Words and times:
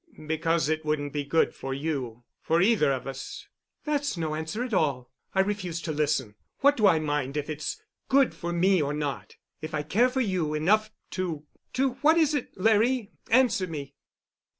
"Because 0.25 0.67
it 0.67 0.83
wouldn't 0.83 1.13
be 1.13 1.23
good 1.23 1.53
for 1.53 1.75
you—for 1.75 2.59
either 2.59 2.91
of 2.91 3.05
us." 3.05 3.45
"That's 3.83 4.17
no 4.17 4.33
answer 4.33 4.63
at 4.63 4.73
all. 4.73 5.11
I 5.35 5.41
refuse 5.41 5.79
to 5.83 5.91
listen. 5.91 6.33
What 6.61 6.75
do 6.75 6.87
I 6.87 6.97
mind 6.97 7.37
if 7.37 7.51
it's 7.51 7.79
good 8.09 8.33
for 8.33 8.51
me 8.51 8.81
or 8.81 8.95
not—if 8.95 9.75
I 9.75 9.83
care 9.83 10.09
for 10.09 10.21
you 10.21 10.55
enough 10.55 10.89
to—to—what 11.11 12.17
is 12.17 12.33
it, 12.33 12.49
Larry? 12.57 13.11
Answer 13.29 13.67
me." 13.67 13.93